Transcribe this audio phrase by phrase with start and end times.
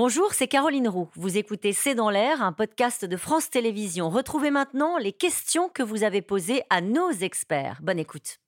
[0.00, 1.08] Bonjour, c'est Caroline Roux.
[1.16, 4.10] Vous écoutez C'est dans l'air, un podcast de France Télévisions.
[4.10, 7.80] Retrouvez maintenant les questions que vous avez posées à nos experts.
[7.82, 8.38] Bonne écoute.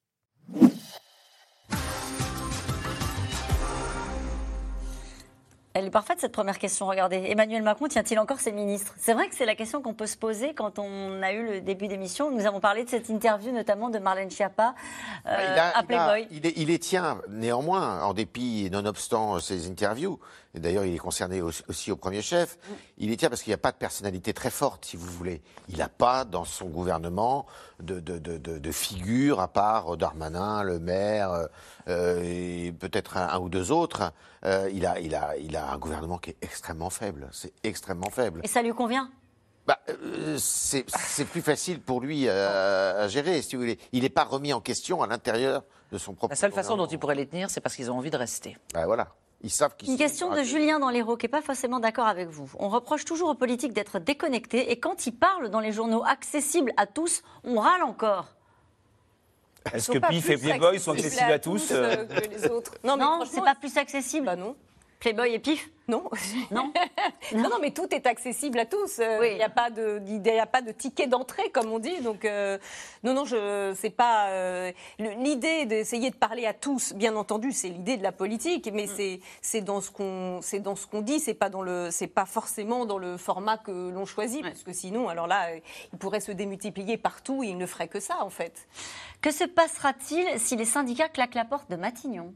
[5.72, 6.86] Elle est parfaite cette première question.
[6.86, 8.94] Regardez, Emmanuel Macron tient-il encore ses ministres?
[8.98, 11.60] C'est vrai que c'est la question qu'on peut se poser quand on a eu le
[11.60, 12.30] début d'émission.
[12.30, 14.74] Nous avons parlé de cette interview notamment de Marlène Schiappa
[15.26, 16.26] euh, à Playboy.
[16.30, 20.18] Il, il, les tient néanmoins, en dépit et nonobstant ses interviews.
[20.54, 22.58] D'ailleurs, il est concerné aussi au premier chef.
[22.98, 25.42] Il les tient parce qu'il n'y a pas de personnalité très forte, si vous voulez.
[25.68, 27.46] Il n'a pas dans son gouvernement
[27.78, 31.48] de, de, de, de, figure à part Darmanin, le maire
[31.88, 34.12] euh, et peut-être un, ou deux autres.
[34.44, 37.28] Euh, il, a, il, a, il a un gouvernement qui est extrêmement faible.
[37.32, 38.40] C'est extrêmement faible.
[38.42, 39.08] Et ça lui convient?
[39.68, 40.84] Bah, euh, c'est
[41.26, 43.78] plus facile pour lui à gérer, si vous voulez.
[43.92, 45.62] Il n'est pas remis en question à l'intérieur
[45.92, 46.32] de son propre.
[46.32, 48.56] La seule façon dont il pourrait les tenir, c'est parce qu'ils ont envie de rester.
[48.74, 49.08] Bah, voilà.
[49.42, 52.50] Ils savent Une question de Julien dans l'Hérault qui n'est pas forcément d'accord avec vous.
[52.58, 56.72] On reproche toujours aux politiques d'être déconnectés et quand ils parlent dans les journaux accessibles
[56.76, 58.26] à tous, on râle encore.
[59.72, 62.74] Est-ce que PIF et Playboy sont accessibles à tous, euh que les autres?
[62.84, 64.26] Non, non c'est pas plus accessible.
[64.26, 64.56] Bah non.
[65.00, 65.70] Playboy et Pif?
[65.88, 66.04] Non.
[66.50, 66.72] non?
[67.34, 67.48] non.
[67.48, 69.00] non, mais tout est accessible à tous.
[69.00, 72.00] Euh, il n'y a pas de, il a pas de ticket d'entrée, comme on dit.
[72.02, 72.58] Donc, euh,
[73.02, 76.92] non, non, je, c'est pas euh, l'idée d'essayer de parler à tous.
[76.92, 78.90] Bien entendu, c'est l'idée de la politique, mais mm.
[78.94, 81.18] c'est, c'est dans ce qu'on, c'est dans ce qu'on dit.
[81.18, 84.72] C'est pas dans le, c'est pas forcément dans le format que l'on choisit, parce que
[84.72, 85.48] sinon, alors là,
[85.92, 88.68] il pourrait se démultiplier partout et il ne ferait que ça, en fait.
[89.22, 92.32] Que se passera-t-il si les syndicats claquent la porte de Matignon?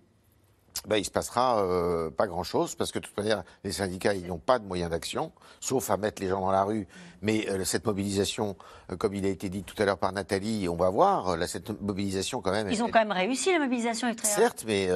[0.87, 4.27] Ben, il se passera euh, pas grand-chose parce que de toute manière, les syndicats ils
[4.27, 6.87] n'ont pas de moyens d'action, sauf à mettre les gens dans la rue.
[7.23, 8.57] Mais euh, cette mobilisation,
[8.93, 11.47] euh, comme il a été dit tout à l'heure par Nathalie, on va voir là,
[11.47, 12.71] cette mobilisation quand même.
[12.71, 14.89] Ils ont quand même réussi la mobilisation Certes, mais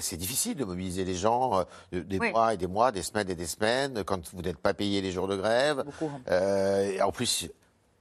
[0.00, 3.46] c'est difficile de mobiliser les gens des mois et des mois, des semaines et des
[3.46, 5.82] semaines quand vous n'êtes pas payé les jours de grève.
[5.84, 6.10] Beaucoup.
[6.30, 7.48] en plus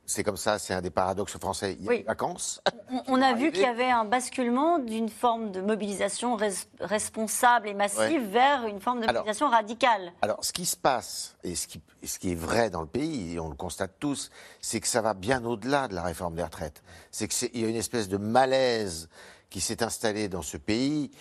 [0.05, 1.77] c'est comme ça, c'est un des paradoxes français.
[1.79, 2.61] Il y a des vacances.
[3.07, 6.37] On, a vu qu'il y avait un basculement d'une forme de mobilisation
[6.79, 10.13] responsable et massive vers une forme de mobilisation radicale.
[10.21, 13.33] Alors, ce qui se passe, et ce qui, ce qui, est vrai dans le pays,
[13.33, 14.29] et on le constate tous,
[14.61, 16.83] c'est que ça va bien au-delà de la réforme des retraites.
[17.11, 19.09] C'est qu'il y a une espèce de malaise
[19.55, 21.11] qui s'est installé dans ce pays,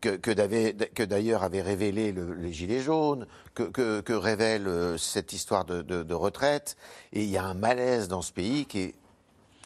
[0.00, 5.82] que, que d'ailleurs avait révélé les Gilets jaunes, que, que révèle euh, cette histoire de,
[5.82, 6.76] de, retraite.
[7.12, 8.94] Et il y a un malaise dans ce pays qui est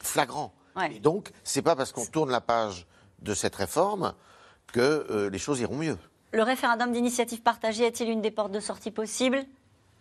[0.00, 0.54] flagrant.
[0.90, 2.86] Et donc, c'est pas parce qu'on tourne la page
[3.20, 4.14] de cette réforme
[4.72, 5.98] que euh, les choses iront mieux.
[6.32, 9.44] Le référendum d'initiative partagée est-il une des portes de sortie possibles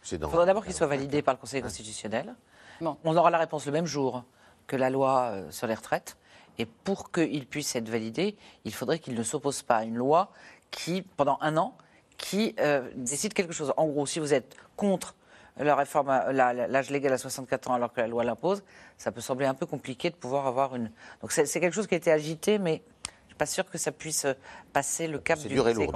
[0.09, 2.35] Il faudra d'abord qu'il soit validé par le Conseil constitutionnel.
[2.79, 4.23] On aura la réponse le même jour
[4.65, 6.15] que la loi euh, sur les retraites.
[6.59, 10.31] Et pour qu'il puisse être validé, il faudrait qu'il ne s'oppose pas à une loi
[10.71, 11.75] qui, pendant un an,
[12.17, 13.73] qui euh, décide quelque chose.
[13.77, 15.15] En gros, si vous êtes contre
[15.57, 18.63] la réforme, l'âge légal à 64 ans alors que la loi l'impose,
[18.97, 20.91] ça peut sembler un peu compliqué de pouvoir avoir une.
[21.21, 22.81] Donc c'est quelque chose qui a été agité, mais
[23.25, 24.25] je suis pas sûr que ça puisse
[24.73, 25.87] passer le cap du Conseil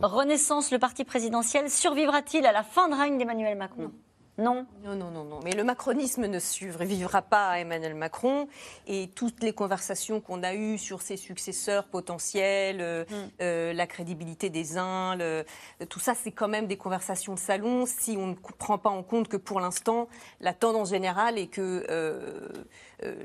[0.00, 3.92] Renaissance, le parti présidentiel survivra-t-il à la fin de règne d'Emmanuel Macron?
[4.38, 4.66] Non.
[4.82, 5.40] Non, non, non, non.
[5.44, 8.48] Mais le macronisme ne survivra pas à Emmanuel Macron.
[8.86, 13.14] Et toutes les conversations qu'on a eues sur ses successeurs potentiels, euh, mm.
[13.42, 15.18] euh, la crédibilité des uns,
[15.88, 19.02] tout ça, c'est quand même des conversations de salon si on ne prend pas en
[19.02, 20.08] compte que pour l'instant,
[20.40, 22.48] la tendance générale est que euh,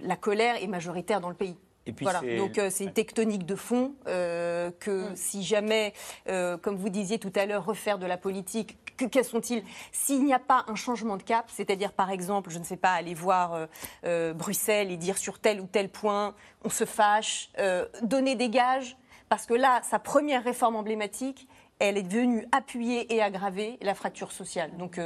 [0.01, 1.55] la colère est majoritaire dans le pays.
[1.85, 2.19] Et puis voilà.
[2.35, 5.15] Donc c'est une tectonique de fond que mm.
[5.15, 5.93] si jamais,
[6.25, 10.39] comme vous disiez tout à l'heure, refaire de la politique quels sont-ils S'il n'y a
[10.39, 13.65] pas un changement de cap, c'est-à-dire par exemple, je ne sais pas, aller voir euh,
[14.05, 18.49] euh, Bruxelles et dire sur tel ou tel point, on se fâche, euh, donner des
[18.49, 18.97] gages,
[19.29, 21.47] parce que là, sa première réforme emblématique,
[21.79, 24.75] elle est venue appuyer et aggraver la fracture sociale.
[24.77, 24.99] Donc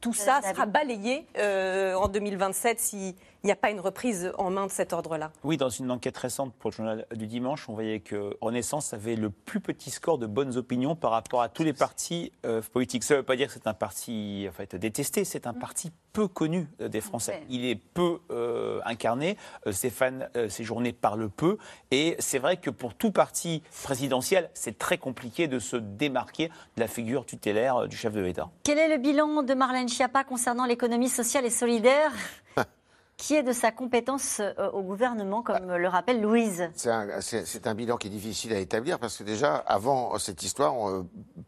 [0.00, 4.66] tout ça sera balayé en 2027 si il n'y a pas une reprise en main
[4.66, 5.30] de cet ordre-là.
[5.44, 9.16] Oui, dans une enquête récente pour le journal du dimanche, on voyait que Renaissance avait
[9.16, 13.04] le plus petit score de bonnes opinions par rapport à tous les partis euh, politiques.
[13.04, 15.92] Ça ne veut pas dire que c'est un parti en fait, détesté, c'est un parti
[16.14, 17.42] peu connu euh, des Français.
[17.50, 19.36] Il est peu euh, incarné,
[19.70, 21.58] Stéphane Séjourné parle peu,
[21.90, 26.80] et c'est vrai que pour tout parti présidentiel, c'est très compliqué de se démarquer de
[26.80, 28.48] la figure tutélaire du chef de l'État.
[28.62, 32.12] Quel est le bilan de Marlène Schiappa concernant l'économie sociale et solidaire?
[33.16, 36.68] qui est de sa compétence euh, au gouvernement, comme le rappelle Louise.
[36.74, 40.74] C'est un, bilan qui est difficile à établir parce que déjà, avant cette histoire,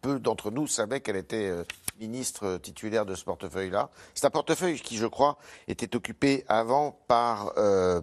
[0.01, 1.65] peu d'entre nous savaient qu'elle était euh,
[2.01, 3.91] ministre titulaire de ce portefeuille-là.
[4.15, 8.01] C'est un portefeuille qui, je crois, était occupé avant par euh,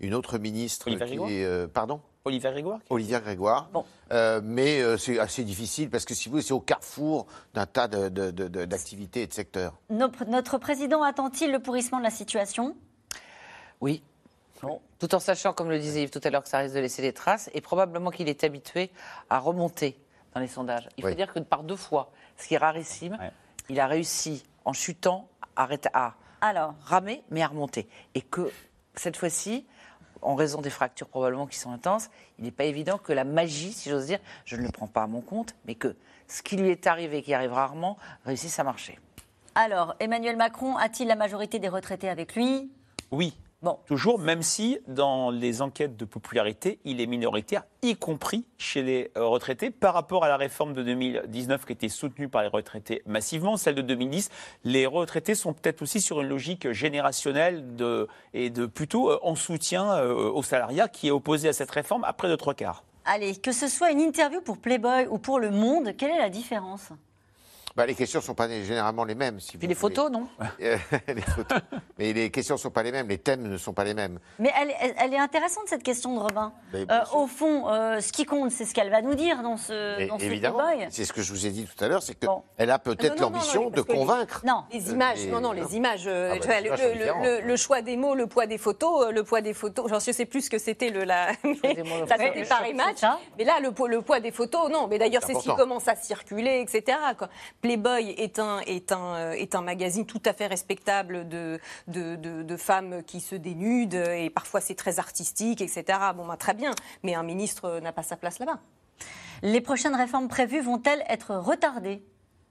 [0.00, 2.00] une autre ministre qui est, pardon?
[2.24, 3.68] Olivier Grégoire Olivier Grégoire.
[3.72, 3.84] Bon.
[4.12, 7.66] Euh, mais euh, c'est assez difficile parce que si vous voulez, c'est au carrefour d'un
[7.66, 9.74] tas de- de- de- de- d'activités et de secteurs.
[9.90, 12.76] Notre, notre président attend-il le pourrissement de la situation?
[13.80, 14.02] Oui.
[15.00, 17.02] Tout en sachant, comme le disait Yves tout à l'heure, que ça risque de laisser
[17.02, 18.92] des traces, et probablement qu'il est habitué
[19.28, 19.98] à remonter
[20.34, 20.88] dans les sondages.
[20.96, 23.32] Il faut dire que par deux fois, ce qui est rarissime, Ouais.
[23.68, 25.26] il a réussi, en chutant,
[25.56, 25.66] à
[26.40, 27.88] Alors, ramer, mais à remonter.
[28.14, 28.52] Et que
[28.94, 29.66] cette fois-ci,
[30.22, 33.72] en raison des fractures probablement qui sont intenses, il n'est pas évident que la magie,
[33.72, 35.94] si j'ose dire, je ne le prends pas à mon compte, mais que
[36.28, 38.98] ce qui lui est arrivé, qui arrive rarement, réussisse à marcher.
[39.54, 42.70] alors, Emmanuel Macron a-t-il la majorité des retraités avec lui?
[43.10, 43.36] Oui.
[43.86, 49.10] Toujours, même si dans les enquêtes de popularité, il est minoritaire, y compris chez les
[49.16, 53.02] euh, retraités, par rapport à la réforme de 2019 qui était soutenue par les retraités
[53.06, 54.30] massivement, celle de 2010.
[54.64, 57.64] Les retraités sont peut-être aussi sur une logique générationnelle
[58.34, 62.02] et de plutôt euh, en soutien euh, au salariat qui est opposé à cette réforme
[62.04, 62.82] après de trois quarts.
[63.04, 66.30] Allez, que ce soit une interview pour Playboy ou pour Le Monde, quelle est la
[66.30, 66.90] différence?
[67.76, 69.40] Bah, les questions ne sont pas généralement les mêmes.
[69.40, 70.26] Si Puis vous les photos, non
[70.62, 70.76] Euh,
[71.08, 71.58] les photos.
[71.98, 74.18] Mais les questions ne sont pas les mêmes, les thèmes ne sont pas les mêmes.
[74.38, 76.52] Mais elle, elle- elle est intéressante cette question de Robin.
[76.74, 76.84] Euh,
[77.14, 80.18] au fond, euh, ce qui compte, c'est ce qu'elle va nous dire dans ce, dans
[80.18, 80.58] ce évidemment,
[80.90, 82.42] c'est ce que je vous ai dit tout à l'heure, c'est qu'elle Bon.
[82.58, 84.42] a peut-être l'ambition de convaincre.
[84.46, 84.64] Non.
[84.72, 86.04] Les images, non, non, les images.
[86.06, 87.24] euh, Ah bah, les le, images sont le- différentes.
[87.24, 89.88] le- le choix des mots, le poids des photos, le poids des photos.
[89.90, 91.28] Genre, je sais plus ce que c'était le la.
[91.44, 91.54] mots,
[92.08, 92.62] ça c'était des par
[92.96, 94.86] ça Mais là, le poids, le poids des photos, non.
[94.88, 96.96] Mais d'ailleurs, C'est ce qui commence à circuler, etc.
[97.16, 97.28] quoi.
[97.62, 104.30] Playboy euh, est un magazine tout à fait respectable de femmes qui se dénudent et
[104.30, 105.84] parfois c'est très artistique, etc.
[106.14, 106.72] Bon, bah, très bien.
[107.02, 108.60] Mais un ministre n'a pas sa place là-bas.
[109.42, 112.02] Les prochaines réformes prévues vont-elles être retardées?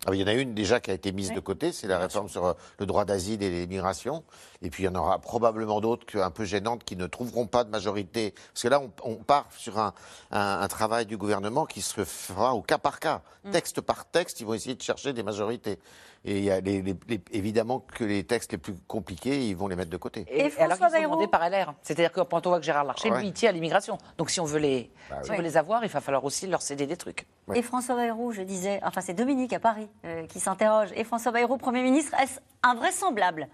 [0.07, 1.99] Ah, Il y en a une déjà qui a été mise de côté, c'est la
[1.99, 4.23] réforme sur euh, le droit d'asile et l'immigration.
[4.63, 7.63] Et puis il y en aura probablement d'autres un peu gênantes qui ne trouveront pas
[7.63, 8.33] de majorité.
[8.53, 9.93] Parce que là, on, on part sur un,
[10.31, 13.21] un- un travail du gouvernement qui se fera au cas par cas.
[13.43, 13.51] Mm.
[13.51, 15.77] Texte par texte, ils vont essayer de chercher des majorités.
[16.23, 19.55] Et il y a les- les- les- évidemment que les textes les plus compliqués, ils
[19.55, 20.25] vont les mettre de côté.
[20.29, 21.73] Et alors François qu'ils sont Bayrou demandés par LR.
[21.81, 23.19] C'est-à-dire que quand on voit que Gérard Larcher, Ouais.
[23.21, 23.97] lui, il tient à l'immigration.
[24.19, 25.35] Donc si on veut les, Bah si oui.
[25.35, 27.25] on veut les avoir, il va falloir aussi leur céder des trucs.
[27.53, 30.89] Et François Bayrou, je disais, enfin c'est Dominique à Paris euh, qui s'interroge.
[30.95, 33.47] Et François Bayrou, Premier ministre, est-ce invraisemblable?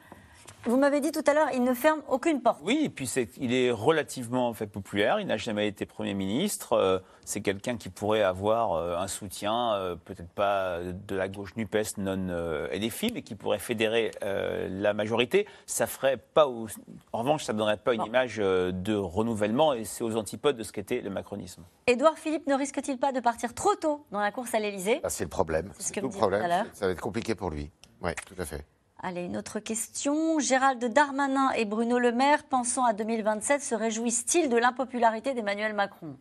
[0.67, 2.59] Vous m'avez dit tout à l'heure, il ne ferme aucune porte.
[2.63, 3.09] Oui, et puis
[3.39, 5.19] il est relativement en fait, populaire.
[5.19, 6.73] Il n'a jamais été Premier ministre.
[6.73, 11.55] Euh, c'est quelqu'un qui pourrait avoir euh, un soutien, euh, peut-être pas de la gauche
[11.55, 15.47] NUPES non euh, LFI, mais qui pourrait fédérer euh, la majorité.
[15.65, 16.47] Ça ferait pas.
[16.47, 16.67] au-
[17.13, 20.57] En revanche, ça ne donnerait pas une image euh, de renouvellement, et c'est aux antipodes
[20.57, 21.63] de ce qu'était le macronisme.
[21.87, 24.99] Édouard Philippe ne risque-t-il pas de partir trop tôt dans la course à l'Élysée?
[25.03, 25.71] Ça, c'est le problème.
[25.77, 26.49] C'est ce que tout me le disiez tout à problème.
[26.65, 26.65] l'heure.
[26.73, 27.71] Ça va être compliqué pour lui.
[28.01, 28.65] Oui, tout à fait.
[28.99, 30.39] Allez, une autre question.
[30.39, 36.17] Gérald Darmanin et Bruno Le Maire, pensant à 2027, se réjouissent-ils de l'impopularité d'Emmanuel Macron?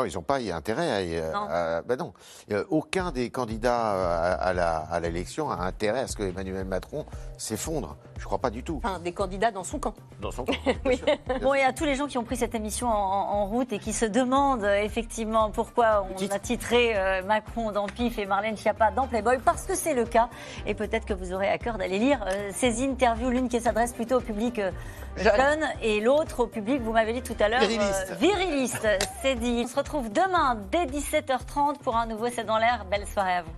[0.00, 1.02] Non, ils n'ont pas y intérêt à.
[1.02, 1.46] y- Non.
[1.50, 2.12] à- ben non.
[2.52, 3.90] Euh, aucun des candidats
[4.34, 7.04] à, à à l'élection a intérêt à ce que Emmanuel Macron
[7.38, 7.96] s'effondre.
[8.16, 8.80] Je ne crois pas du tout.
[8.84, 9.94] Enfin, des candidats dans son camp.
[10.20, 10.52] Dans son camp.
[10.84, 11.00] Oui.
[11.42, 13.78] Bon, et à tous les gens qui ont pris cette émission en, en route et
[13.78, 18.56] qui se demandent euh, effectivement pourquoi on a titré euh, Macron dans Pif et Marlène
[18.56, 20.28] Schiappa dans Playboy, parce que c'est le cas.
[20.66, 23.92] Et peut-être que vous aurez à cœur d'aller lire euh, ces interviews, l'une qui s'adresse
[23.92, 24.70] plutôt au public euh,
[25.16, 25.34] Jeune.
[25.36, 28.08] jeune et l'autre au public, vous m'avez dit tout à l'heure, Viriliste.
[28.10, 28.88] euh, viriliste.
[29.22, 29.62] C'est dit.
[29.64, 32.86] On se retrouve demain dès 17h30 pour un nouveau C'est dans l'air.
[32.88, 33.50] Belle soirée à vous.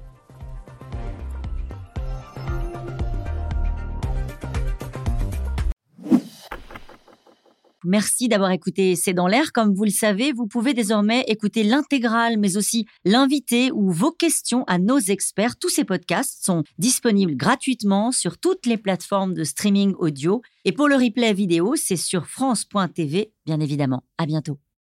[7.84, 9.52] Merci d'avoir écouté C'est dans l'air.
[9.52, 14.64] Comme vous le savez, vous pouvez désormais écouter l'intégrale, mais aussi l'invité ou vos questions
[14.68, 15.58] à nos experts.
[15.58, 20.40] Tous ces podcasts sont disponibles gratuitement sur toutes les plateformes de streaming audio.
[20.64, 24.02] Et pour le replay vidéo, c'est sur France.tv, bien évidemment.
[24.16, 24.58] À bientôt.